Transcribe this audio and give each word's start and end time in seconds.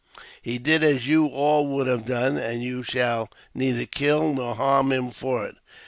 He 0.41 0.57
did 0.57 0.83
as 0.83 1.07
you 1.07 1.27
all 1.27 1.67
would 1.67 1.85
have 1.85 2.05
done, 2.07 2.35
and 2.35 2.63
you 2.63 2.81
shall 2.81 3.29
neither 3.53 3.85
kill 3.85 4.33
nor 4.33 4.55
harm 4.55 4.91
him 4.91 5.11
for 5.11 5.45
it. 5.45 5.57